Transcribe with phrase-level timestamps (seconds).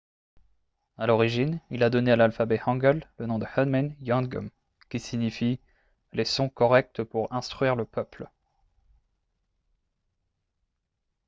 [0.97, 4.49] à l’origine il a donné à l’alphabet hangeul le nom de hunmin jeongeum
[4.89, 5.59] qui signifie
[6.13, 8.27] «les sons corrects pour instruire le peuple»